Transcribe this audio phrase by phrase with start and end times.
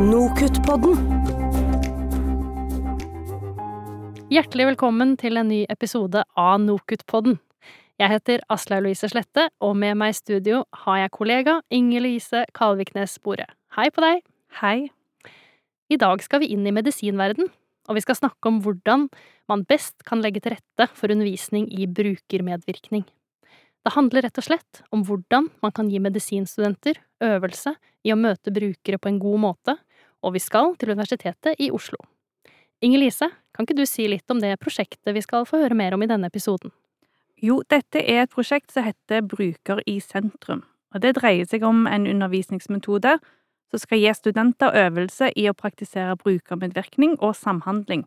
[0.00, 0.96] Nokutt-podden.
[4.32, 7.36] Hjertelig velkommen til en ny episode av Nokutt-podden.
[8.00, 12.46] Jeg heter Aslaug Louise Slette, og med meg i studio har jeg kollega Inger Louise
[12.56, 13.44] Kalviknes Bore.
[13.76, 14.24] Hei på deg!
[14.62, 14.88] Hei.
[15.92, 17.52] I dag skal vi inn i medisinverden,
[17.84, 19.10] og vi skal snakke om hvordan
[19.52, 23.04] man best kan legge til rette for undervisning i brukermedvirkning.
[23.82, 28.52] Det handler rett og slett om hvordan man kan gi medisinstudenter øvelse i å møte
[28.54, 29.76] brukere på en god måte,
[30.22, 31.98] og vi skal til Universitetet i Oslo.
[32.82, 35.94] Inger Lise, kan ikke du si litt om det prosjektet vi skal få høre mer
[35.94, 36.72] om i denne episoden?
[37.42, 40.62] Jo, dette er et prosjekt som heter Bruker i sentrum.
[40.94, 43.16] Og det dreier seg om en undervisningsmetode
[43.72, 48.04] som skal gi studenter øvelse i å praktisere brukermedvirkning og samhandling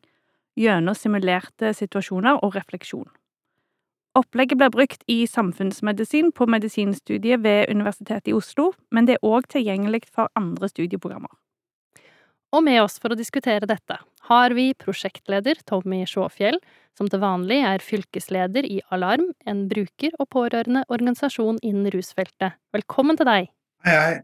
[0.60, 3.08] gjennom simulerte situasjoner og refleksjon.
[4.16, 9.50] Opplegget blir brukt i samfunnsmedisin på medisinstudiet ved Universitetet i Oslo, men det er òg
[9.52, 11.34] tilgjengelig for andre studieprogrammer.
[12.56, 13.98] Og med oss for å diskutere dette
[14.30, 16.62] har vi prosjektleder Tommy Sjåfjell,
[16.96, 22.56] som til vanlig er fylkesleder i Alarm, en bruker- og pårørendeorganisasjon innen rusfeltet.
[22.72, 23.52] Velkommen til deg!
[23.84, 24.16] Hei, hei.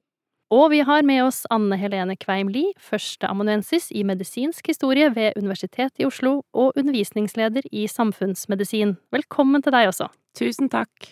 [0.52, 6.04] Og vi har med oss Anne Helene Kveim Lie, førsteamanuensis i medisinsk historie ved Universitetet
[6.04, 8.98] i Oslo og undervisningsleder i samfunnsmedisin.
[9.16, 10.10] Velkommen til deg også.
[10.36, 11.08] Tusen takk.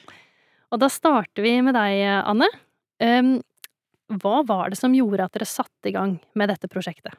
[0.75, 2.51] Og da starter vi med deg, Anne.
[2.99, 3.37] Um,
[4.19, 7.15] hva var det som gjorde at dere satte i gang med dette prosjektet?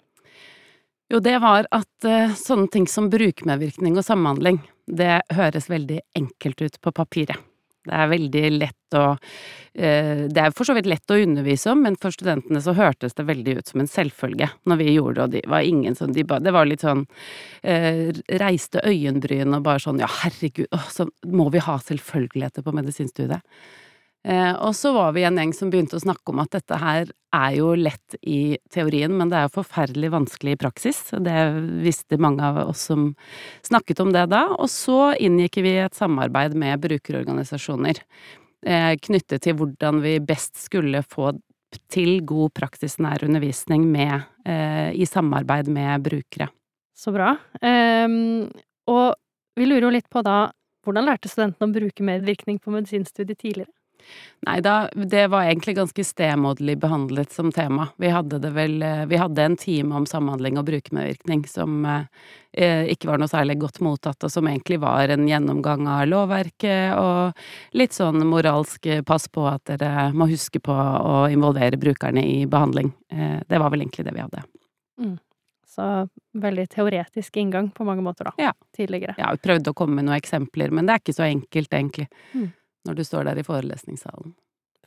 [1.10, 6.68] Jo, det var at uh, sånne ting som brukermedvirkning og samhandling, det høres veldig enkelt
[6.68, 7.40] ut på papiret.
[7.88, 9.04] Det er veldig lett å
[9.72, 13.16] eh, Det er for så vidt lett å undervise om, men for studentene så hørtes
[13.16, 16.12] det veldig ut som en selvfølge når vi gjorde det, og de var ingen som
[16.12, 17.06] de Det var litt sånn
[17.62, 18.10] eh,
[18.42, 23.40] Reiste øyenbryn og bare sånn Ja, herregud, så må vi ha selvfølgeligheter på medisinstudiet.
[24.24, 27.08] Eh, og så var vi en gjeng som begynte å snakke om at dette her
[27.32, 30.98] er jo lett i teorien, men det er jo forferdelig vanskelig i praksis.
[31.16, 31.38] Det
[31.84, 33.14] visste mange av oss som
[33.66, 34.44] snakket om det da.
[34.58, 38.02] Og så inngikk vi et samarbeid med brukerorganisasjoner
[38.66, 41.32] eh, knyttet til hvordan vi best skulle få
[41.90, 46.50] til god praksisnær undervisning med, eh, i samarbeid med brukere.
[46.96, 47.36] Så bra.
[47.62, 48.50] Um,
[48.90, 49.14] og
[49.56, 50.50] vi lurer jo litt på da,
[50.84, 53.70] hvordan lærte studentene å bruke medvirkning på medisinstudiet tidligere?
[54.40, 57.88] Nei da, det var egentlig ganske stemoderlig behandlet som tema.
[58.00, 62.86] Vi hadde det vel eh, Vi hadde en time om samhandling og brukermedvirkning som eh,
[62.88, 67.76] ikke var noe særlig godt mottatt, og som egentlig var en gjennomgang av lovverket og
[67.76, 72.46] litt sånn moralsk eh, pass på at dere må huske på å involvere brukerne i
[72.48, 72.94] behandling.
[73.12, 74.40] Eh, det var vel egentlig det vi hadde.
[75.04, 75.18] Mm.
[75.68, 75.90] Så
[76.40, 78.32] veldig teoretisk inngang på mange måter, da.
[78.40, 78.54] Ja.
[78.76, 79.18] Tidligere.
[79.20, 82.08] Ja, vi prøvde å komme med noen eksempler, men det er ikke så enkelt, egentlig.
[82.32, 82.48] Mm
[82.86, 84.34] når du står der i forelesningssalen.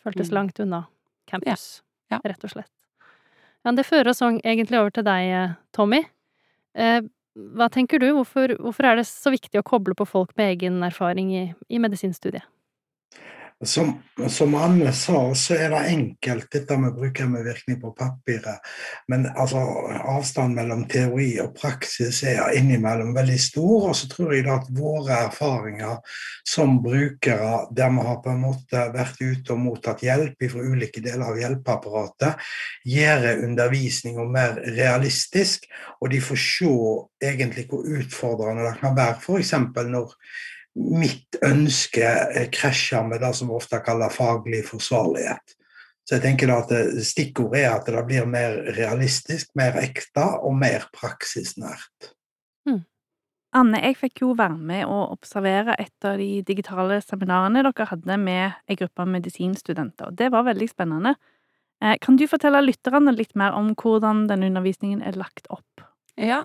[0.04, 0.34] Føltes Mm.
[0.36, 0.86] langt unna
[1.28, 1.82] campus,
[2.12, 2.18] Ja.
[2.18, 2.30] Ja.
[2.32, 2.72] rett og slett.
[3.66, 6.04] Ja, det fører oss egentlig over til deg, Tommy.
[6.76, 7.02] Eh,
[7.38, 10.82] hva tenker du, hvorfor, hvorfor, er det så viktig å koble på folk med egen
[10.84, 12.44] erfaring i, i medisinstudiet?
[13.66, 18.62] Som, som, Anne sa, så er det enkelt dette med brukermedvirkning på papiret.
[19.12, 19.62] Men altså,
[20.10, 23.90] avstanden mellom teori og praksis er innimellom veldig stor.
[23.90, 26.00] Og så tror jeg at våre erfaringer
[26.48, 31.04] som brukere, der vi har på en måte vært ute og mottatt hjelp fra ulike
[31.04, 32.48] deler av hjelpeapparatet,
[32.90, 35.70] gjør undervisninga mer realistisk.
[36.02, 36.74] Og de får se
[37.24, 39.56] egentlig hvor utfordrende det kan være, f.eks.
[39.94, 40.18] når
[40.74, 42.08] mitt ønske
[42.54, 45.58] krasjer med det som vi ofte kaller faglig forsvarlighet.
[46.04, 46.72] Så jeg tenker at
[47.06, 52.10] Stikkordet er at det blir mer realistisk, mer ekte og mer praksisnært.
[52.68, 52.82] Mm.
[53.56, 58.18] Anne, jeg fikk jo være med å observere et av de digitale seminarene dere hadde
[58.20, 60.12] med en gruppe medisinstudenter.
[60.18, 61.14] Det var veldig spennende.
[62.02, 65.86] Kan du fortelle lytterne litt mer om hvordan denne undervisningen er lagt opp?
[66.20, 66.44] Ja,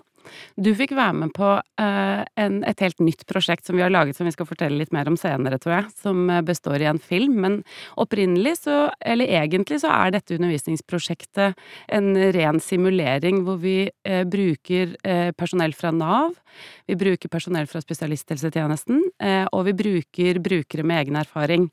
[0.57, 4.17] du fikk være med på uh, en, et helt nytt prosjekt som vi har laget
[4.17, 7.39] som vi skal fortelle litt mer om senere, tror jeg, som består i en film.
[7.43, 7.59] Men
[7.99, 11.57] opprinnelig så, eller egentlig så er dette undervisningsprosjektet
[11.95, 16.37] en ren simulering hvor vi uh, bruker uh, personell fra Nav,
[16.89, 19.03] vi bruker personell fra spesialisthelsetjenesten,
[19.53, 21.67] og vi bruker brukere med egen erfaring.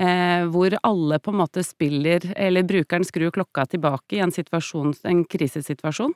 [0.00, 4.32] Eh, hvor alle på en måte spiller, eller brukeren skrur klokka tilbake i en
[5.04, 6.14] en krisesituasjon,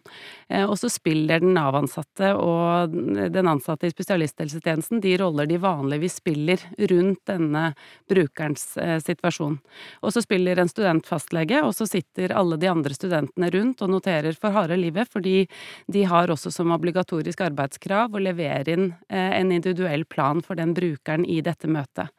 [0.49, 2.94] eh, og så spiller den Nav-ansatte og
[3.35, 6.61] den ansatte i spesialisthelsetjenesten de roller de vanligvis spiller
[6.91, 7.75] rundt denne
[8.11, 9.59] brukerens eh, situasjon.
[10.03, 13.91] Og så spiller en student fastlege, og så sitter alle de andre studentene rundt og
[13.91, 15.47] noterer for harde livet, fordi
[15.87, 21.26] de har også som obligatorisk arbeidskrav å levere inn en individuell plan for den brukeren
[21.26, 22.12] i dette møtet.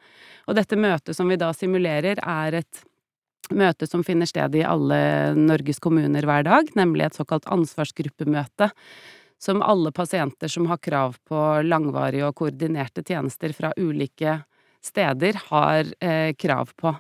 [0.46, 2.84] Og dette møtet som vi da simulerer, er et
[3.54, 4.98] møte som finner sted i alle
[5.38, 8.72] Norges kommuner hver dag, nemlig et såkalt ansvarsgruppemøte.
[9.46, 14.40] Som alle pasienter som har krav på langvarige og koordinerte tjenester fra ulike
[14.86, 16.94] steder, har eh, krav på.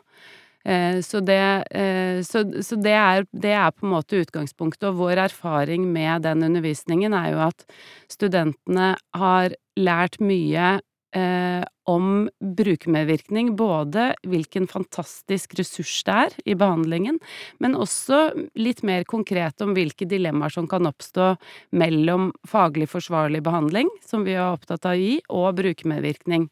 [0.66, 5.00] Eh, så, det, eh, så, så det, er, det, er, på en måte utgangspunktet, og
[5.02, 7.66] vår erfaring med den undervisningen er jo at
[8.12, 10.80] studentene har lært mye
[11.16, 17.20] eh, om brukermedvirkning, både hvilken fantastisk ressurs det er i behandlingen,
[17.62, 21.36] men også litt mer konkret om hvilke dilemmaer som kan oppstå
[21.78, 26.48] mellom faglig forsvarlig behandling, som vi er opptatt av å gi, og brukermedvirkning.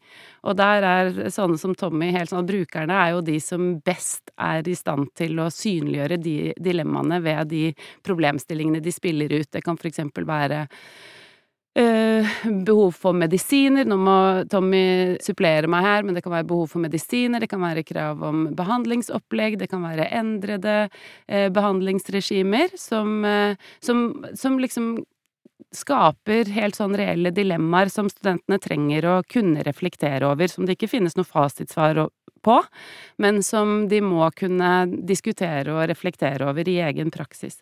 [0.46, 4.30] Og der er sånne som Tommy helt sånn at brukerne er jo de som best
[4.38, 7.64] er i stand til å synliggjøre de dilemmaene ved de
[8.06, 9.50] problemstillingene de spiller ut.
[9.50, 10.64] Det kan for eksempel være
[11.74, 13.86] behov for medisiner.
[13.88, 14.16] Nå må
[14.50, 18.22] Tommy supplere meg her, men det kan være behov for medisiner, det kan være krav
[18.22, 24.06] om behandlingsopplegg, det kan være endrede uh, behandlingsregimer som, uh, som,
[24.38, 24.94] som, liksom
[25.74, 30.92] skaper helt sånn reelle dilemmaer som studentene trenger å kunne reflektere over, som det ikke
[30.92, 32.04] finnes noe fasitsvar
[32.44, 32.60] på,
[33.18, 37.58] men som de må kunne diskutere og reflektere over i egen praksis.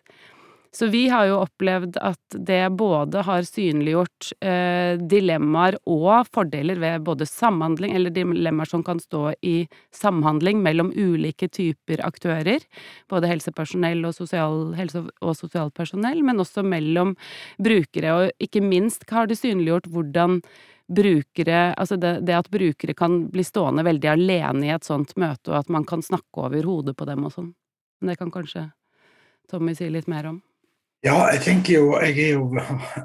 [0.73, 7.03] Så vi har jo opplevd at det både har synliggjort eh, dilemmaer og fordeler ved
[7.05, 12.65] både samhandling, eller dilemmaer som kan stå i samhandling mellom ulike typer aktører,
[13.05, 17.13] både helsepersonell og sosial, helse- og sosialt personell, men også mellom
[17.61, 20.39] brukere, og ikke minst har det synliggjort hvordan
[20.93, 25.53] brukere Altså det, det, at brukere kan bli stående veldig alene i et sånt møte,
[25.53, 27.53] og at man kan snakke over hodet på dem og sånn.
[28.01, 28.65] Men det kan kanskje
[29.49, 30.41] Tommy si litt mer om?
[31.03, 32.45] Ja, jeg tenker jo Jeg jo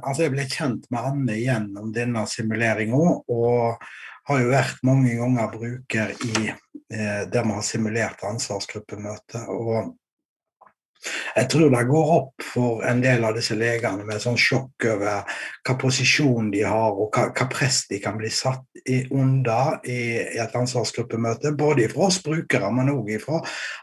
[0.06, 3.82] Altså, jeg ble kjent med Anne gjennom denne simuleringa, og
[4.28, 9.40] har jo vært mange ganger bruker i eh, der vi har simulert ansvarsgruppemøte.
[9.48, 9.94] Og
[11.36, 15.36] jeg tror det går opp for en del av disse legene med sånn sjokk over
[15.66, 19.98] hva posisjon de har, og hva, hva press de kan bli satt i, under i,
[20.18, 21.54] i, et ansvarsgruppemøte.
[21.58, 23.40] Både fra oss brukere, men òg fra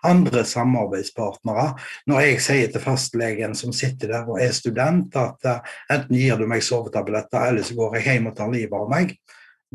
[0.10, 1.70] andre samarbeidspartnere.
[2.12, 6.40] Når jeg sier til fastlegen som sitter der og er student, at uh, enten gir
[6.40, 9.18] du meg sovetabletter, eller så går jeg hjem og tar livet av meg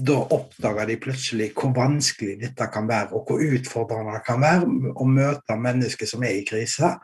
[0.07, 4.95] da oppdager de plutselig hvor vanskelig dette kan være, og hvor utfordrende det kan være
[4.97, 6.95] å møte mennesker som er i krise.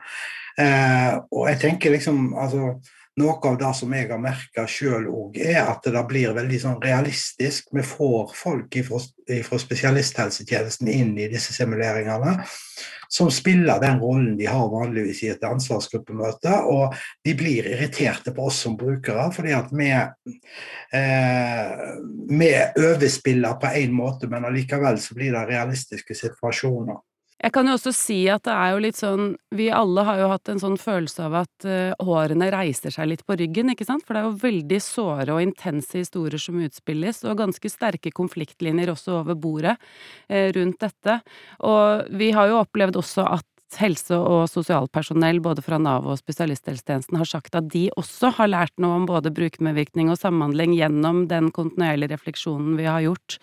[0.56, 2.76] Eh, og jeg tenker liksom, altså,
[3.16, 6.82] Noe av det som jeg har merka sjøl òg, er at det blir veldig sånn
[6.82, 7.70] realistisk.
[7.72, 12.36] Vi får folk fra spesialisthelsetjenesten inn i disse simuleringene
[13.08, 16.52] som spiller den rollen de har vanligvis i et ansvarsgruppemøte.
[16.68, 19.90] Og de blir irriterte på oss som brukere, fordi at vi,
[20.92, 21.74] eh,
[22.28, 22.52] vi
[22.84, 27.00] overspiller på én måte, men allikevel så blir det realistiske situasjoner.
[27.36, 30.28] Jeg kan jo også si at det er jo litt sånn Vi alle har jo
[30.30, 34.06] hatt en sånn følelse av at uh, hårene reiser seg litt på ryggen, ikke sant?
[34.06, 38.92] For det er jo veldig såre og intense historier som utspilles, og ganske sterke konfliktlinjer
[38.92, 41.20] også over bordet uh, rundt dette.
[41.68, 47.18] Og vi har jo opplevd også at helse- og sosialpersonell både fra Nav og spesialisthelsetjenesten
[47.18, 51.50] har sagt at de også har lært noe om både brukermedvirkning og samhandling gjennom den
[51.50, 53.38] kontinuerlige refleksjonen vi har gjort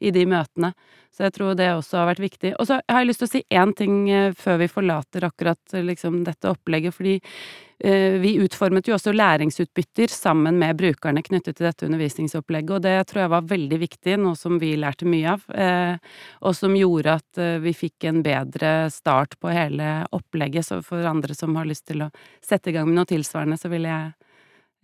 [0.00, 0.74] i de møtene.
[1.14, 2.52] Så jeg tror det også har vært viktig.
[2.60, 5.74] Og så har jeg lyst til å si én ting eh, før vi forlater akkurat
[5.74, 11.66] liksom, dette opplegget, fordi eh, vi utformet jo også læringsutbytter sammen med brukerne knyttet til
[11.66, 15.46] dette undervisningsopplegget, og det tror jeg var veldig viktig, noe som vi lærte mye av,
[15.58, 16.14] eh,
[16.46, 20.70] og som gjorde at eh, vi fikk en bedre start på hele opplegget.
[20.70, 22.12] Så for andre som har lyst til å
[22.44, 24.12] sette i gang med noe tilsvarende, så vil jeg,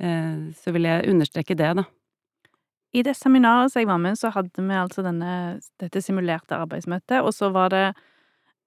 [0.03, 1.87] eh, så vil jeg understreke det, da.
[2.95, 7.21] I det seminaret som jeg var med, så hadde vi altså denne, dette simulerte arbeidsmøtet,
[7.21, 7.87] og så var det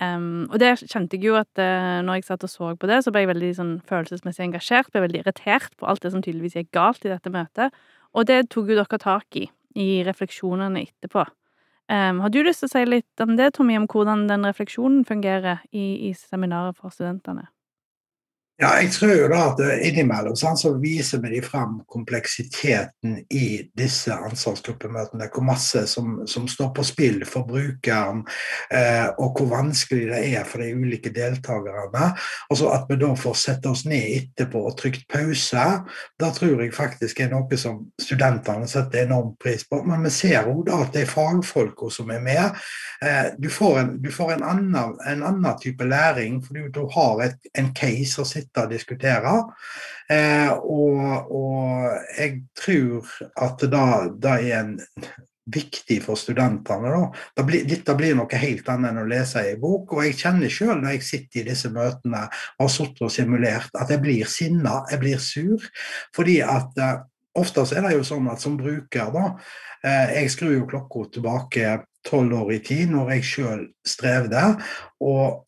[0.04, 3.04] um, Og det kjente jeg jo at uh, når jeg satt og så på det,
[3.06, 6.60] så ble jeg veldig sånn følelsesmessig engasjert, ble veldig irritert på alt det som tydeligvis
[6.60, 7.76] gikk galt i dette møtet,
[8.12, 11.26] og det tok jo dere tak i i refleksjonene etterpå.
[11.88, 15.06] Um, har du lyst til å si litt om det, Tommy, om hvordan den refleksjonen
[15.08, 17.48] fungerer i, i seminaret for studentene?
[18.58, 23.50] Ja, jeg tror jo da at innimellom sånn, så viser vi de frem kompleksiteten i
[23.78, 25.28] disse ansvarsgruppemøtene.
[25.30, 28.24] Hvor masse som, som står på spill for brukeren,
[28.74, 32.08] eh, og hvor vanskelig det er for de ulike deltakerne.
[32.50, 35.68] Og At vi da får sette oss ned etterpå og trykt pause,
[36.18, 39.84] da tror jeg faktisk er noe som studentene setter enorm pris på.
[39.86, 42.58] Men vi ser òg at det er fagfolka som er med.
[43.06, 46.84] Eh, du får, en, du får en, annen, en, annen, type læring, for du, du
[46.98, 49.34] har et, en case å sitte sitte og diskutere.
[50.10, 54.78] Eh, og, og, jeg tror at det er en
[55.48, 56.92] viktig for studentene.
[56.92, 57.12] Da.
[57.36, 59.94] Det blir, dette blir noe helt annet enn å lese i bok.
[59.94, 63.70] Og jeg kjenner sjøl når jeg sitter i disse møtene og har sittet og simulert,
[63.76, 65.70] at jeg blir sinna, jeg blir sur.
[66.16, 66.98] Fordi at eh,
[67.38, 69.30] ofte er det jo sånn at som bruker, da
[69.84, 71.78] eh, Jeg skrur jo klokka tilbake
[72.08, 74.44] tolv år i tid, når jeg sjøl strevde.
[75.04, 75.48] Og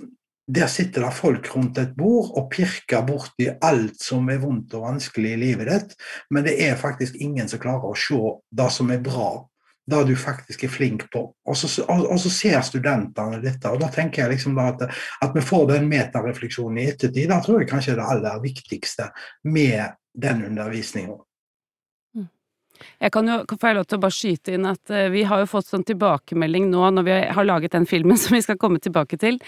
[0.49, 4.87] der sitter det folk rundt et bord og pirker borti alt som er vondt og
[4.87, 5.93] vanskelig i livet ditt,
[6.33, 8.19] men det er faktisk ingen som klarer å se
[8.57, 9.29] det som er bra
[9.89, 11.23] det du faktisk er flink på.
[11.49, 13.71] Og så, og, og så ser studentene dette.
[13.71, 17.29] og Da tenker jeg liksom at, at, vi får den metarefleksjonen i ettertid.
[17.31, 19.09] Da tror jeg kanskje er det aller viktigste
[19.49, 21.17] med den undervisninga.
[22.99, 25.43] Jeg kan jo få jeg lov til å bare skyte inn at uh, vi har
[25.43, 28.81] jo fått sånn tilbakemelding nå når vi har laget den filmen som vi skal komme
[28.83, 29.39] tilbake til,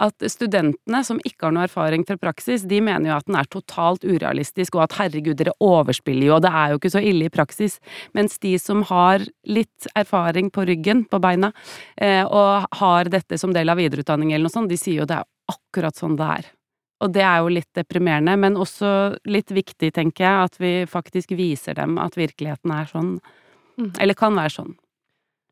[0.00, 3.50] at studentene som ikke har noe erfaring fra praksis, de mener jo at den er
[3.50, 7.28] totalt urealistisk, og at herregud, dere overspiller jo, og det er jo ikke så ille
[7.28, 7.78] i praksis.
[8.16, 11.52] Mens de som har litt erfaring på ryggen, på beina,
[12.00, 15.20] uh, og har dette som del av videreutdanning eller noe sånt, de sier jo det
[15.20, 16.50] er akkurat sånn det er.
[17.00, 21.32] Og det er jo litt deprimerende, men også litt viktig, tenker jeg, at vi faktisk
[21.38, 23.14] viser dem at virkeligheten er sånn.
[23.80, 23.92] Mm.
[23.96, 24.74] Eller kan være sånn.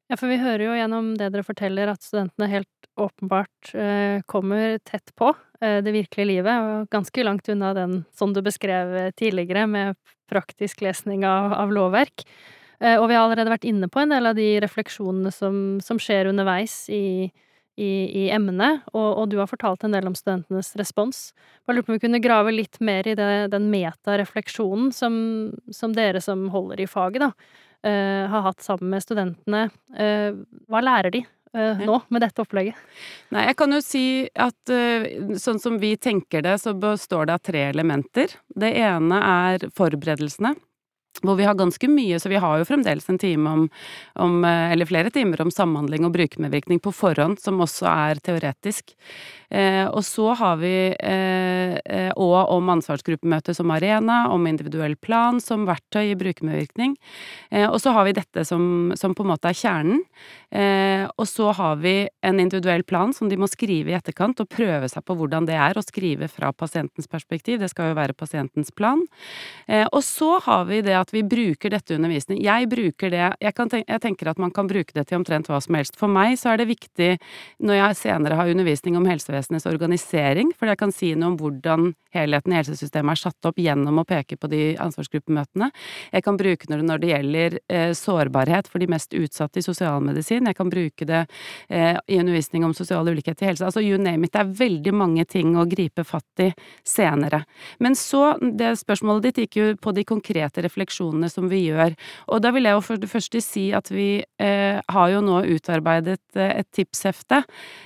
[0.09, 4.79] Ja, for vi hører jo gjennom det dere forteller at studentene helt åpenbart eh, kommer
[4.81, 9.67] tett på eh, det virkelige livet, og ganske langt unna den som du beskrev tidligere,
[9.69, 12.25] med praktisk lesning av, av lovverk.
[12.81, 16.01] Eh, og vi har allerede vært inne på en del av de refleksjonene som, som
[16.01, 17.29] skjer underveis i,
[17.79, 17.93] i,
[18.25, 21.29] i emnet, og, og, du har fortalt en del om studentenes respons.
[21.67, 25.17] Jeg lurer på om vi kunne grave litt mer i det, den metarefleksjonen som,
[25.75, 27.33] som dere som holder i faget, da,
[27.87, 29.67] uh, har hatt sammen med studentene.
[29.95, 32.79] Uh, hva lærer de uh, nå med dette opplegget?
[33.35, 34.77] Nei, jeg kan jo si at
[35.39, 38.35] sånn som vi tenker det, så består det av tre elementer.
[38.59, 40.57] Det ene er forberedelsene
[41.23, 43.67] hvor vi har ganske mye, så vi har jo fremdeles en time om,
[44.15, 48.95] om, eh, eller flere timer om samhandling og brukermedvirkning på forhånd, som også er teoretisk.
[49.51, 55.41] Eh, og så har vi eh, eh, og om ansvarsgruppemøte som arena, om individuell plan
[55.41, 56.97] som verktøy i brukermedvirkning.
[57.51, 60.03] Eh, og så har vi dette som, som, på en måte er kjernen.
[60.53, 64.53] Eh, og så har vi en individuell plan som de må skrive i etterkant, og
[64.53, 67.63] prøve seg på hvordan det er å skrive fra pasientens perspektiv.
[67.63, 69.01] Det skal jo være pasientens plan.
[69.69, 72.41] og så har vi det at vi bruker dette undervisning.
[72.43, 75.61] Jeg bruker det jeg, tenke, jeg tenker at man kan bruke det til omtrent hva
[75.63, 75.97] som helst.
[76.01, 77.11] For meg så er det viktig,
[77.65, 81.39] når jeg senere har undervisning om helsevesenet, helsevesenets organisering, for jeg kan si noe om
[81.41, 85.71] hvordan helheten i helsesystemet er satt opp gjennom å peke på de ansvarsgruppemøtene.
[86.13, 90.49] Jeg kan bruke det når det gjelder eh, sårbarhet for de mest utsatte i sosialmedisin.
[90.49, 91.25] Jeg kan bruke det
[91.69, 93.67] eh, i undervisning om sosial ulikhet i helse.
[93.67, 94.35] Altså you name it.
[94.35, 96.51] Det er veldig mange ting å gripe fatt i
[96.87, 97.43] senere.
[97.83, 101.97] Men så, det spørsmålet ditt gikk jo på de konkrete refleksjonene som vi gjør.
[102.33, 104.09] Og da vil jeg jo for det første si at vi
[104.41, 107.43] eh, har jo nå utarbeidet eh, et tipshefte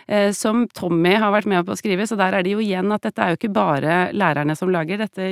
[0.06, 2.62] eh, som Tommy har vært vært med på å skrive, så der er det jo
[2.62, 5.28] igjen at dette er jo ikke bare lærerne som lager, dette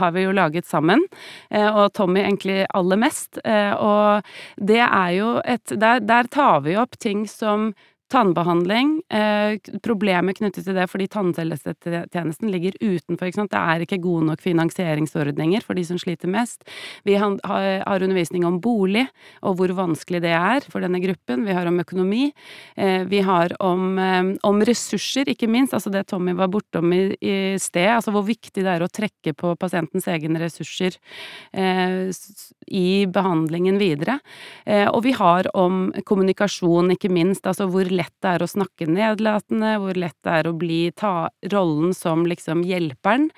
[0.00, 1.02] har vi jo laget sammen,
[1.50, 3.38] eh, og Tommy egentlig aller mest.
[3.44, 7.72] Eh, og det er jo et Der, der tar vi opp ting som
[8.10, 13.52] Tannbehandling, eh, problemer knyttet til det fordi tannhelsetjenesten ligger utenfor, ikke sant.
[13.52, 16.64] Det er ikke gode nok finansieringsordninger for de som sliter mest.
[17.06, 19.06] Vi har, har undervisning om bolig,
[19.46, 21.44] og hvor vanskelig det er for denne gruppen.
[21.46, 22.32] Vi har om økonomi.
[22.76, 25.72] Eh, vi har om, eh, om, ressurser, ikke minst.
[25.78, 27.92] Altså det Tommy var bortom i, i sted.
[27.94, 30.98] Altså hvor viktig det er å trekke på pasientens egne ressurser
[31.54, 32.10] eh,
[32.66, 34.18] i behandlingen videre.
[34.66, 37.46] Eh, og vi har om kommunikasjon, ikke minst.
[37.46, 41.14] Altså hvor lett det er å snakke nedlatende, hvor lett det er å bli ta
[41.52, 43.28] rollen som liksom hjelperen,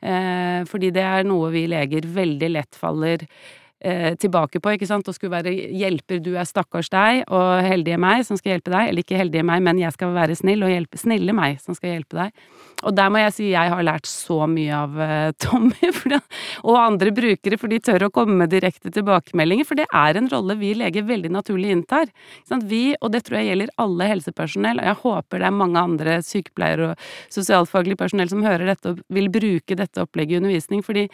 [0.00, 3.26] eh, fordi det er noe vi leger veldig lett faller
[3.84, 8.00] eh, tilbake på, ikke sant, og skulle være hjelper, du er stakkars deg, og heldige
[8.00, 10.72] meg som skal hjelpe deg, eller ikke heldige meg, men jeg skal være snill, og
[10.72, 12.44] hjelpe, snille meg som skal hjelpe deg.
[12.82, 16.18] Og der må jeg si jeg har lært så mye av uh, Tommy det,
[16.66, 20.30] og andre brukere, for de tør å komme med direkte tilbakemeldinger, for det er en
[20.32, 22.10] rolle vi leger veldig naturlig inntar.
[22.68, 26.18] Vi, og det tror jeg gjelder alle helsepersonell, og jeg håper det er mange andre
[26.26, 31.06] sykepleiere og sosialfaglig personell som hører dette og vil bruke dette opplegget i undervisning, fordi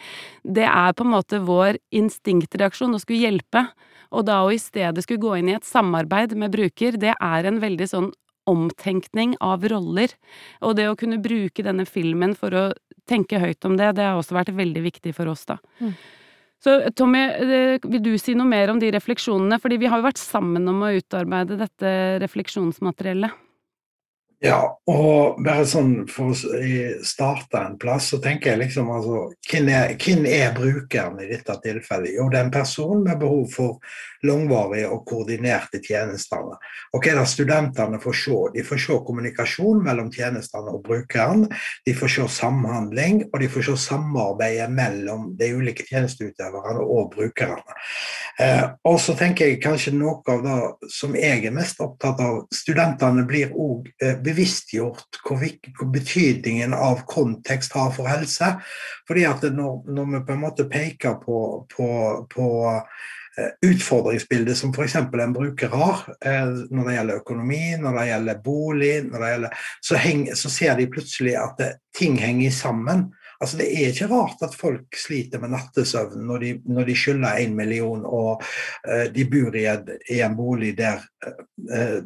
[0.43, 3.67] det er på en måte vår instinkt reaksjon og skulle hjelpe.
[4.15, 7.49] Og da å i stedet skulle gå inn i et samarbeid med bruker, det er
[7.49, 8.11] en veldig sånn
[8.49, 10.15] omtenkning av roller.
[10.65, 12.63] Og det å kunne bruke denne filmen for å
[13.09, 15.59] tenke høyt om det, det har også vært veldig viktig for oss, da.
[15.81, 15.93] Mm.
[16.59, 19.61] Så Tommy, eh, vil du si noe mer om de refleksjonene?
[19.63, 21.93] Fordi vi har jo vært sammen om å utarbeide dette
[22.25, 23.31] refleksjonsmateriellet.
[24.39, 26.59] Ja, og bare sånn for å
[27.03, 29.91] starte en plass, så tenker jeg liksom altså Hvem er,
[30.31, 32.13] er brukeren i dette tilfellet?
[32.15, 36.45] Jo, det er en person med behov for langvarige og koordinerte tjenester.
[36.93, 38.37] Og hva er det studentene får se?
[38.55, 41.45] De får se kommunikasjon mellom tjenestene og brukeren.
[41.87, 47.79] De får se samhandling, og de får se samarbeidet mellom de ulike tjenesteutøverne og brukerne.
[48.39, 52.45] Eh, og så tenker jeg kanskje noe av det som jeg er mest opptatt av,
[52.55, 55.45] studentene blir òg eh, bevisstgjort hvor,
[55.75, 58.55] hvor, betydningen av kontekst har for helse.
[59.09, 61.39] Fordi at når, når vi på en måte peker på,
[61.75, 61.89] på,
[62.31, 62.49] på
[63.39, 64.95] Eh, utfordringsbildet som f.eks.
[64.95, 69.99] en bruker har eh, når det gjelder økonomi, når det gjelder bolig, det gjelder, så,
[70.01, 73.05] heng, så, ser de plutselig at det, ting henger sammen.
[73.41, 77.37] Altså, det er ikke rart at folk sliter med nattesøvn når de, når de skylder
[77.39, 81.99] én million og uh, de bor i, et, i, en bolig der, uh,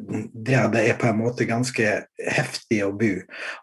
[0.46, 1.88] der det er på en måte ganske
[2.22, 3.10] heftig å bo.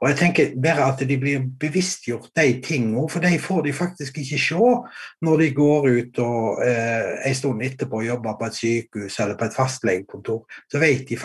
[0.01, 4.19] Og jeg tenker bare at de blir bevisstgjort de tingene, for de får de faktisk
[4.19, 4.73] ikke se
[5.23, 9.47] når de går ut og uh, en stund etterpå jobber på et sykehus eller på
[9.47, 10.43] et fastlegekontor.
[10.67, 11.21] Så vet de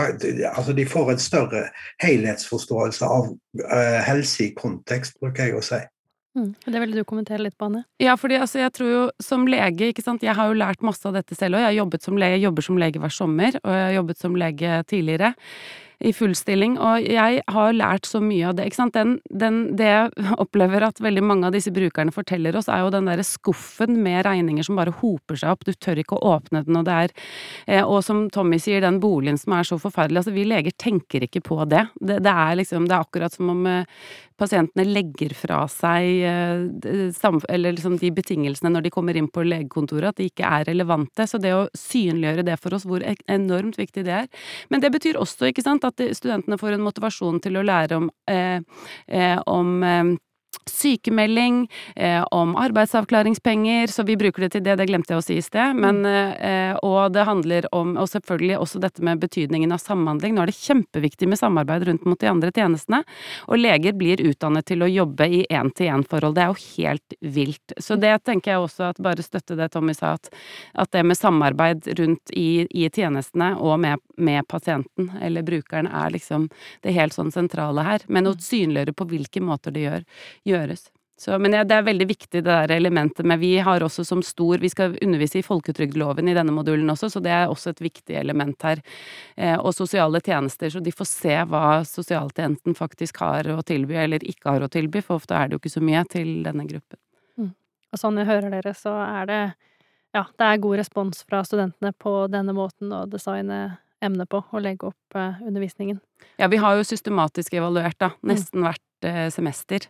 [0.53, 1.67] altså de får en større
[2.07, 3.35] helhetsforståelse av
[4.07, 5.83] helse i kontekst, bruker jeg å si.
[6.37, 6.51] Mm.
[6.67, 7.87] Det ville du kommentere litt på, Anne?
[8.03, 11.09] Ja, fordi altså, jeg tror jo som lege, ikke sant, jeg har jo lært masse
[11.09, 11.65] av dette selv òg.
[11.65, 11.81] Jeg
[12.21, 15.33] lege, jobber som lege hver sommer, og jeg har jobbet som lege tidligere
[16.05, 18.67] i full stilling, og jeg har lært så mye av det.
[18.69, 18.97] ikke sant?
[18.97, 22.93] Den, den, det jeg opplever at veldig mange av disse brukerne forteller oss, er jo
[22.93, 26.67] den derre skuffen med regninger som bare hoper seg opp, du tør ikke å åpne
[26.67, 27.17] den, og det er
[27.67, 31.25] eh, Og som Tommy sier, den boligen som er så forferdelig, altså vi leger tenker
[31.25, 31.87] ikke på det.
[31.97, 33.89] Det, det er liksom, det er akkurat som om eh,
[34.37, 40.13] pasientene legger fra seg eh, eller liksom de betingelsene når de kommer inn på legekontoret,
[40.13, 41.27] at de ikke er relevante.
[41.29, 44.29] Så det å synliggjøre det for oss, hvor enormt viktig det er.
[44.69, 48.11] Men det betyr også, ikke sant, at studentene får en motivasjon til å lære om,
[48.31, 48.61] eh,
[49.09, 50.17] eh, om eh,
[50.71, 55.37] sykemelding, eh, om arbeidsavklaringspenger, så vi bruker det til det, det glemte jeg å si
[55.39, 55.77] i sted.
[55.79, 60.35] Men, eh, og det handler om, og selvfølgelig også dette med betydningen av samhandling.
[60.35, 63.05] Nå er det kjempeviktig med samarbeid rundt mot de andre tjenestene,
[63.47, 66.35] og leger blir utdannet til å jobbe i én-til-én-forhold.
[66.35, 67.77] Det er jo helt vilt.
[67.79, 70.31] Så det tenker jeg også at bare støtte det Tommy sa, at,
[70.75, 76.13] at det med samarbeid rundt i, i tjenestene og med, med, pasienten eller brukeren er
[76.15, 76.49] liksom
[76.83, 78.07] det helt sånn sentrale her.
[78.09, 80.07] Men å synliggjøre på hvilke måter det gjør,
[80.45, 80.91] gjør gjøres.
[81.19, 84.21] Så, men ja, det er veldig viktig det der elementet med Vi har også som
[84.23, 87.81] stor Vi skal undervise i folketrygdloven i denne modulen også, så det er også et
[87.81, 88.83] viktig element her.
[89.35, 94.29] Eh, og sosiale tjenester, så de får se hva sosialtjenesten faktisk har å tilby eller
[94.29, 97.01] ikke har å tilby, for ofte er det jo ikke så mye til denne gruppen.
[97.41, 97.55] Mm.
[97.97, 99.41] Og sånn jeg hører dere, så er det
[100.13, 104.63] ja, det er god respons fra studentene på denne måten å designe emnet på, og
[104.63, 106.01] legge opp eh, undervisningen.
[106.41, 108.29] Ja, vi har jo systematisk evaluert, da, mm.
[108.33, 109.81] nesten hvert Eh, semester.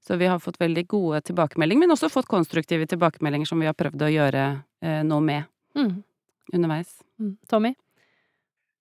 [0.00, 3.74] Så vi har fått veldig gode tilbakemeldinger, men også fått konstruktive tilbakemeldinger som vi har
[3.74, 4.42] prøvd å gjøre
[4.82, 5.90] eh, noe med mm.
[6.54, 6.92] underveis.
[7.18, 7.32] Mm.
[7.50, 7.74] Tommy?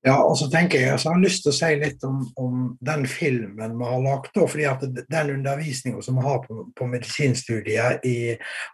[0.01, 2.61] Ja, og så tenker jeg, så har jeg lyst til å si litt om, om
[2.81, 4.33] den filmen vi har lagd.
[4.33, 8.15] fordi at Den undervisninga som vi har på, på, medisinstudiet i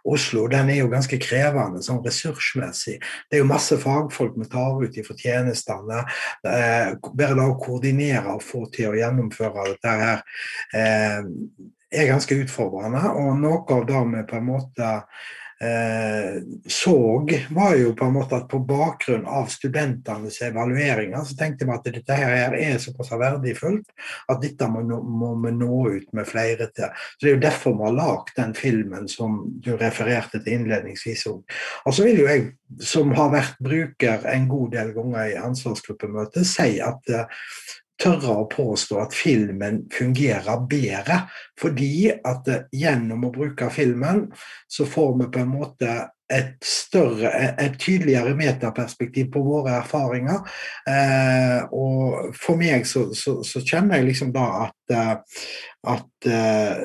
[0.08, 2.96] Oslo, den er jo ganske krevende sånn ressursmessig.
[3.28, 6.04] Det er jo masse fagfolk vi tar ut fra tjenestene.
[6.48, 10.24] Eh, bare da å koordinere og få til å gjennomføre dette her
[10.72, 11.20] eh,
[11.92, 13.04] er ganske utfordrende.
[13.20, 14.94] Og noe av det vi på en måte
[15.60, 21.66] eh, så, var jo på en måte at på bakgrunn av studentenes evalueringer, så tenkte
[21.68, 23.88] vi at dette her er såpass verdifullt
[24.28, 26.92] at dette må, må vi nå ut med flere til.
[27.16, 31.26] Så Det er jo derfor vi har lagd den filmen som du refererte til innledningsvis
[31.32, 31.58] òg.
[31.86, 32.48] Og så vil jo jeg,
[32.84, 37.46] som har vært bruker en god del ganger i ansvarsgruppemøte, si at uh,
[38.02, 41.22] tørre å påstå at filmen fungerer bedre.
[41.60, 44.26] Fordi at eh, gjennom å bruke filmen,
[44.70, 50.42] så får vi på en måte et større, et tydeligere metaperspektiv på våre erfaringer.
[50.88, 55.40] Eh, og for meg så, så, så, kjenner jeg liksom da at, eh,
[55.94, 56.82] at eh,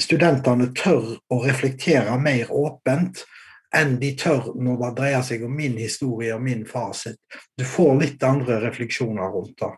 [0.00, 3.24] studentene tør å reflektere mer åpent
[3.74, 7.18] enn de tør når det dreier seg om min historie og min fasit.
[7.56, 9.72] Du får litt andre refleksjoner rundt det.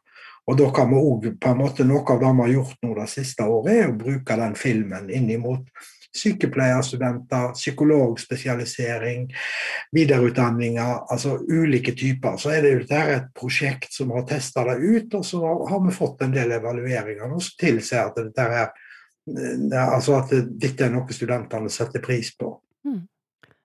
[0.46, 2.94] Og da kan vi òg på en måte Noe av det vi har gjort nå
[2.94, 9.26] det siste året, er å bruke den filmen inn mot sykepleierstudenter, psykologspesialisering,
[9.92, 12.38] videreutdanninger, altså ulike typer.
[12.40, 15.92] Så er det jo et prosjekt som har testa det ut, og så har vi
[15.92, 18.70] fått en del evalueringer som tilsier at dette er
[19.74, 22.52] altså at dette er noe studentene setter pris på.
[22.86, 23.06] Mm.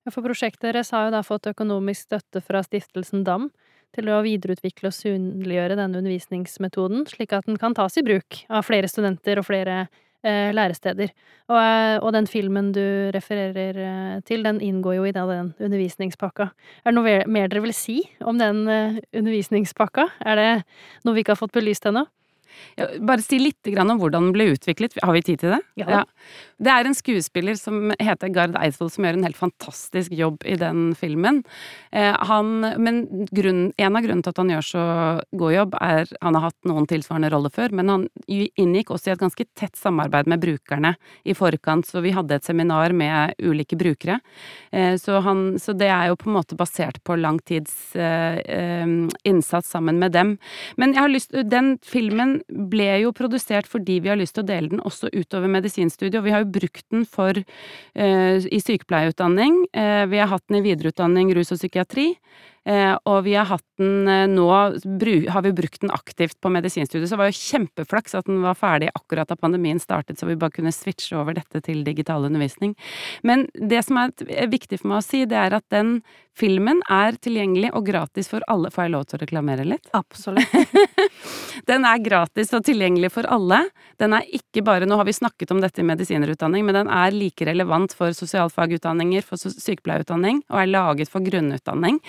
[0.09, 3.51] For prosjektet deres har jo da fått økonomisk støtte fra stiftelsen DAM
[3.95, 8.65] til å videreutvikle og synliggjøre denne undervisningsmetoden, slik at den kan tas i bruk av
[8.67, 9.83] flere studenter og flere
[10.23, 11.11] eh, læresteder.
[11.51, 12.83] Og, eh, og, den filmen du
[13.15, 16.51] refererer eh, til, den inngår jo i den undervisningspakka.
[16.85, 20.07] Er det noe mer dere vil si om den eh, undervisningspakka?
[20.25, 20.49] Er det
[21.05, 22.05] noe vi ikke har fått belyst ennå?
[22.79, 24.97] Ja, bare si litt om hvordan den ble utviklet.
[25.01, 25.61] Har vi tid til det?
[25.79, 25.89] Ja.
[25.89, 26.03] ja.
[26.61, 30.57] Det er en skuespiller som heter Gard Eidsvoll, som gjør en helt fantastisk jobb i
[30.61, 31.41] den filmen.
[31.91, 33.01] Eh, han, men
[33.33, 34.83] grunn, en av grunnene til at han gjør så
[35.41, 39.13] god jobb, er Han har hatt noen tilsvarende roller før, men han inngikk også i
[39.15, 40.93] et ganske tett samarbeid med brukerne
[41.25, 44.19] i forkant, så vi hadde et seminar med ulike brukere.
[44.71, 48.37] Eh, så, han, så det er jo på en måte basert på lang tids eh,
[48.41, 48.87] eh
[49.23, 50.37] innsats sammen med dem.
[50.77, 54.49] Men jeg har lyst Den filmen ble jo produsert fordi vi har lyst til å
[54.49, 59.65] dele den også utover medisinstudiet, og vi har jo brukt den for uh, i sykepleierutdanning.
[59.75, 62.13] Uh, vi har hatt den i videreutdanning rus og psykiatri.
[62.65, 67.09] Eh, og vi har hatt den eh, nå har vi brukt den aktivt på medisinstudiet,
[67.09, 70.37] så det var jo kjempeflaks at den var ferdig akkurat da pandemien startet, så vi
[70.37, 72.75] bare kunne switche over dette til digital undervisning.
[73.25, 75.99] Men det som er viktig for meg å si, det er at den
[76.37, 78.71] filmen er tilgjengelig og gratis for alle.
[78.71, 79.89] Får jeg lov til å reklamere litt?
[79.97, 80.47] Absolutt.
[81.69, 83.63] den er gratis og tilgjengelig for alle.
[84.01, 87.13] Den er ikke bare Nå har vi snakket om dette i medisinerutdanning, men den er
[87.15, 91.99] like relevant for sosialfagutdanninger, for sykepleierutdanning, og er laget for grunnutdanning.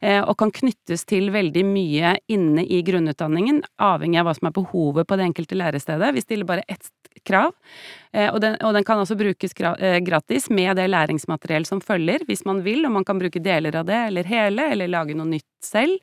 [0.00, 4.56] Eh, og kan knyttes til veldig mye inne i grunnutdanningen, avhengig av hva som er
[4.56, 6.14] behovet på det enkelte lærestedet.
[6.16, 6.88] Vi stiller bare ett
[7.28, 7.52] krav,
[8.10, 12.44] og den, og den, kan også brukes eh, gratis med det læringsmateriell som følger, hvis
[12.44, 15.46] man vil, og man kan bruke deler av det, eller hele, eller lage noe nytt
[15.64, 15.98] selv.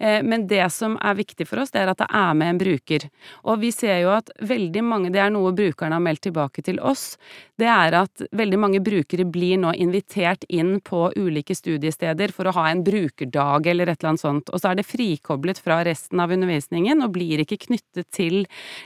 [0.00, 2.60] Eh, men det som er viktig for oss, det er at det er med en
[2.62, 3.06] bruker.
[3.44, 6.80] Og vi ser jo at veldig mange, det er noe brukerne har meldt tilbake til
[6.82, 7.14] oss,
[7.60, 12.56] det er at veldig mange brukere blir nå invitert inn på ulike studiesteder for å
[12.56, 16.18] ha en brukerdag eller et eller annet sånt, og så er det frikoblet fra resten
[16.18, 18.42] av undervisningen og blir ikke knyttet til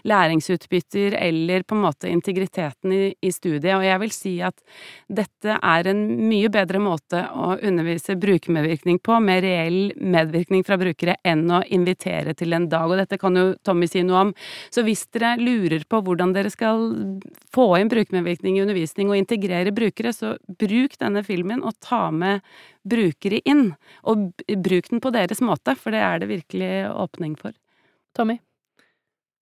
[0.09, 4.58] læringsutbytter eller på en måte integritet kvaliteten i, i, studiet, og jeg vil si at
[5.08, 11.16] dette er en mye bedre måte å undervise brukermedvirkning på, med reell medvirkning fra brukere,
[11.24, 14.34] enn å invitere til en dag, og dette kan jo Tommy si noe om.
[14.70, 16.90] Så hvis dere lurer på hvordan dere skal
[17.54, 22.42] få inn brukermedvirkning i undervisning og integrere brukere, så bruk denne filmen og ta med
[22.88, 23.72] brukere inn,
[24.08, 24.30] og
[24.64, 27.54] bruk den på deres måte, for det er det virkelig åpning for.
[28.16, 28.40] Tommy?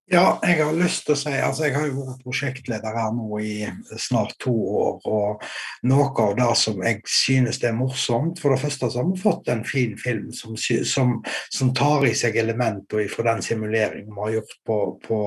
[0.07, 3.41] Ja, jeg har lyst til å si altså Jeg har jo vært prosjektleder her nå
[3.43, 3.67] i
[3.99, 5.01] snart to år.
[5.03, 5.43] Og
[5.91, 9.51] noe av det som jeg synes er morsomt For det første så har vi fått
[9.51, 11.17] en fin film som, som,
[11.51, 15.19] som tar i seg elementer fra den simuleringen vi har gjort på, på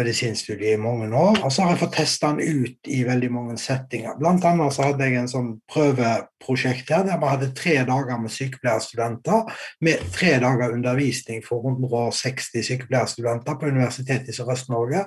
[0.00, 1.42] medisinstudiet i mange år.
[1.44, 4.16] Og så har jeg fått testa den ut i veldig mange settinger.
[4.16, 5.52] Blant annet så hadde jeg en sånn
[6.38, 12.66] prøveprosjekt her der vi hadde tre dager med sykepleierstudenter med tre dager undervisning for 160
[12.66, 15.06] sykepleierstudenter på Universitetet i Sørøst-Norge.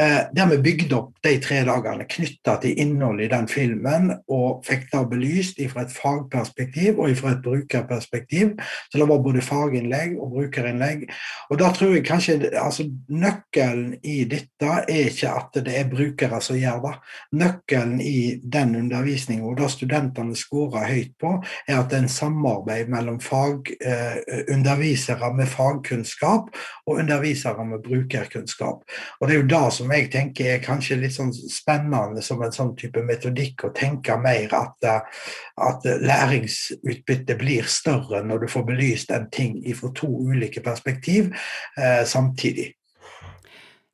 [0.00, 4.60] Eh, der vi bygde opp de tre dagene knytta til innholdet i den filmen, og
[4.66, 8.52] fikk det belyst fra et fagperspektiv og fra et brukerperspektiv.
[8.92, 11.02] Så det var både faginnlegg og brukerinnlegg.
[11.50, 16.38] Og da tror jeg kanskje altså, Nøkkelen i dette er ikke at det er brukere
[16.46, 16.94] som gjør det.
[17.42, 21.34] Nøkkelen i den undervisningen, og det studentene scorer høyt på,
[21.66, 26.54] er at det er en samarbeid mellom fag, eh, undervisere med fagkunnskap
[26.86, 28.86] og undervisere med brukerkunnskap.
[29.18, 32.42] Og det er jo det som som jeg tenker er kanskje litt sånn spennende som
[32.44, 35.22] en sånn type metodikk, å tenke mer at, eh,
[35.64, 41.32] at læringsutbyttet blir større når du får belyst en ting fra to ulike perspektiv
[41.78, 42.74] eh, samtidig.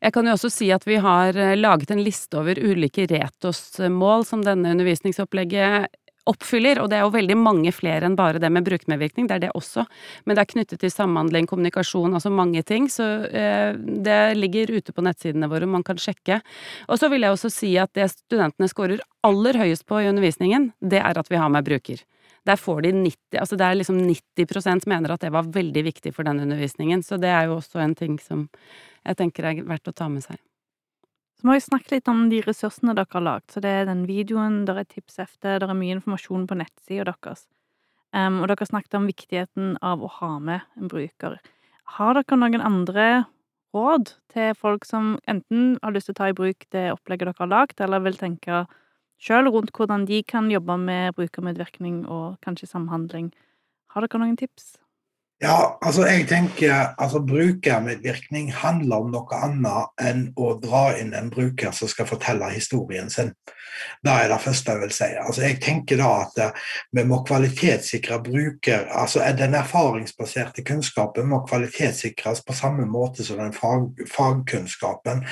[0.05, 4.27] Jeg kan jo også si at vi har eh, laget en liste over ulike retosmål
[4.27, 5.95] som denne undervisningsopplegget
[6.31, 9.43] oppfyller, og det er jo veldig mange flere enn bare det med brukermedvirkning, det er
[9.47, 9.85] det også,
[10.25, 14.95] men det er knyttet til samhandling, kommunikasjon, altså mange ting, så eh, det ligger ute
[14.95, 16.41] på nettsidene våre, man kan sjekke.
[16.89, 20.73] Og så vil jeg også si at det studentene scorer aller høyest på i undervisningen,
[20.81, 22.03] det er at vi har med bruker.
[22.45, 26.13] Der får de 90, altså det er liksom 90% mener at det var veldig viktig
[26.13, 28.49] for den undervisningen, så det er jo også en ting som
[29.05, 30.41] jeg tenker er verdt å ta med seg.
[31.45, 33.51] Så må vi snakke litt om de ressursene dere har lagd.
[33.53, 37.05] Så det er den videoen, der er tips efter, der er mye informasjon på nettsida
[37.05, 37.43] deres.
[38.17, 41.37] Um, og dere snakket om viktigheten av å ha med en bruker.
[41.99, 43.09] Har dere noen andre
[43.77, 47.43] råd til folk som enten har lyst til å ta i bruk det opplegget dere
[47.43, 48.63] har lagd, eller vil tenke
[49.21, 53.35] sjøl rundt hvordan de kan jobbe med brukermedvirkning og kanskje samhandling?
[53.93, 54.79] Har dere noen tips?
[55.43, 61.31] Ja, altså jeg tenker altså Brukermedvirkning handler om noe annet enn å dra inn en
[61.33, 63.33] bruker som skal fortelle historien sin.
[64.07, 65.09] Det er det første jeg vil si.
[65.19, 71.43] Altså jeg tenker da at eh, Vi må kvalitetssikre bruker, altså Den erfaringsbaserte kunnskapen må
[71.49, 75.27] kvalitetssikres på samme måte som den fag, fagkunnskapen.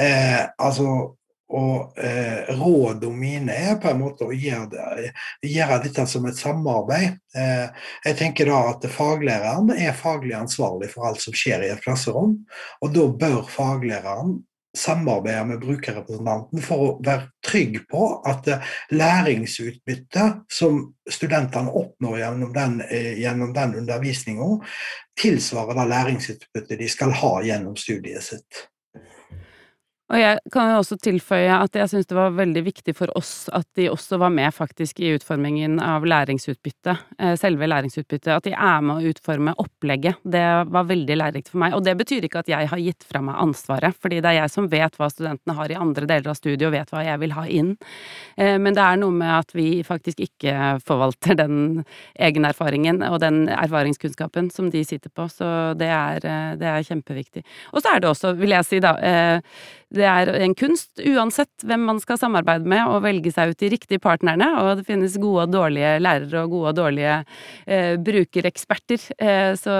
[0.00, 1.18] Eh, altså
[1.52, 5.10] og eh, rådene mine er på en måte å gjøre,
[5.44, 7.18] gjøre dette som et samarbeid.
[7.36, 11.84] Eh, jeg tenker da at Faglæreren er faglig ansvarlig for alt som skjer i et
[11.84, 12.38] klasserom.
[12.80, 14.40] Og da bør faglæreren
[14.78, 22.52] samarbeide med brukerrepresentanten for å være trygg på at eh, læringsutbyttet som studentene oppnår gjennom
[22.56, 24.50] den, eh, gjennom den undervisninga,
[25.20, 28.66] tilsvarer det læringsutbyttet de skal ha gjennom studiet sitt.
[30.12, 33.46] Og jeg kan jo også tilføye at jeg syns det var veldig viktig for oss
[33.56, 38.28] at de også var med faktisk i utformingen av læringsutbyttet, eh, selve læringsutbyttet.
[38.34, 40.20] At de er med å utforme opplegget.
[40.20, 41.72] Det var veldig lærerikt for meg.
[41.78, 44.52] Og det betyr ikke at jeg har gitt fra meg ansvaret, fordi det er jeg
[44.52, 47.32] som vet hva studentene har i andre deler av studiet, og vet hva jeg vil
[47.38, 47.72] ha inn.
[48.36, 51.86] Eh, men det er noe med at vi faktisk ikke forvalter den
[52.20, 57.46] egenerfaringen og den erfaringskunnskapen som de sitter på, så det er, eh, det er kjempeviktig.
[57.72, 58.92] Og så er det også, vil jeg si da,
[59.92, 63.68] det er en kunst, uansett hvem man skal samarbeide med, å velge seg ut de
[63.74, 64.46] riktige partnerne.
[64.62, 67.16] Og det finnes gode og dårlige lærere og gode og dårlige
[67.66, 69.04] eh, brukereksperter.
[69.20, 69.74] Eh, så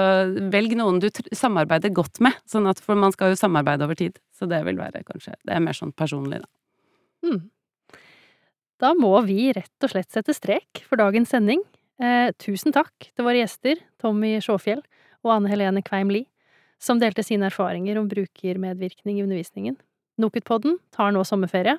[0.53, 4.19] velg noen du samarbeider godt med, sånn at for man skal jo samarbeide over tid.
[4.37, 6.51] Så det vil være kanskje Det er mer sånn personlig, da.
[7.23, 7.45] Hmm.
[8.83, 11.63] Da må vi rett og slett sette strek for dagens sending.
[12.03, 14.83] Eh, tusen takk til våre gjester, Tommy Sjåfjell
[15.23, 16.27] og Anne Helene Kveim Lie,
[16.81, 19.79] som delte sine erfaringer om brukermedvirkning i undervisningen.
[20.21, 21.77] NOKUT-podden tar nå sommerferie.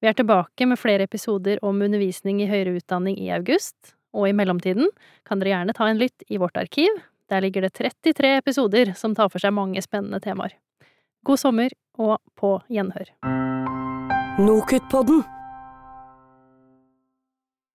[0.00, 4.34] Vi er tilbake med flere episoder om undervisning i høyere utdanning i august, og i
[4.36, 4.90] mellomtiden
[5.26, 7.00] kan dere gjerne ta en lytt i vårt arkiv.
[7.30, 10.54] Der ligger det 33 episoder som tar for seg mange spennende temaer.
[11.26, 13.08] God sommer, og på gjenhør.
[14.36, 15.24] NOKUT-podden